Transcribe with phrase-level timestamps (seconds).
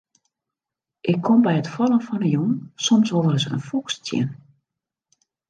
[1.11, 2.51] Ik kom by it fallen fan 'e jûn
[2.85, 4.27] soms wol ris in foks tsjin.